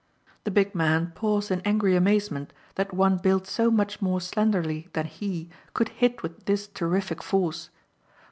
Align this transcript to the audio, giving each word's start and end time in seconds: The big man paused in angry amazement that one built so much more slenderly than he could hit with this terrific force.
The 0.45 0.49
big 0.49 0.73
man 0.73 1.11
paused 1.13 1.51
in 1.51 1.61
angry 1.61 1.95
amazement 1.95 2.53
that 2.73 2.91
one 2.91 3.17
built 3.17 3.45
so 3.45 3.69
much 3.69 4.01
more 4.01 4.19
slenderly 4.19 4.89
than 4.93 5.05
he 5.05 5.51
could 5.75 5.89
hit 5.89 6.23
with 6.23 6.45
this 6.45 6.67
terrific 6.67 7.21
force. 7.21 7.69